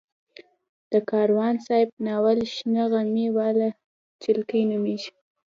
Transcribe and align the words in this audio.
د 0.91 0.93
کاروان 1.09 1.55
صاحب 1.65 1.89
ناول 2.05 2.39
شنه 2.53 2.83
غمي 2.91 3.27
واله 3.37 3.69
جلکۍ 4.23 4.61
نومېږي. 4.71 5.11